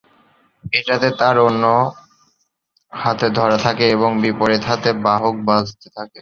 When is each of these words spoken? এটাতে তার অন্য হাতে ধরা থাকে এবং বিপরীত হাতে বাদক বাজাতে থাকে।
এটাতে 0.73 1.07
তার 1.19 1.35
অন্য 1.47 1.63
হাতে 2.91 3.27
ধরা 3.37 3.57
থাকে 3.65 3.85
এবং 3.95 4.09
বিপরীত 4.23 4.63
হাতে 4.69 4.89
বাদক 5.05 5.35
বাজাতে 5.47 5.87
থাকে। 5.97 6.19